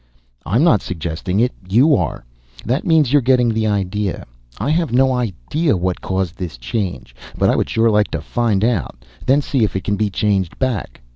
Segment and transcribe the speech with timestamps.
[0.47, 2.25] "I'm not suggesting it you are.
[2.65, 4.25] That means you're getting the idea.
[4.57, 8.63] I have no idea what caused this change, but I would sure like to find
[8.63, 9.05] out.
[9.27, 11.01] Then see if it can be changed back.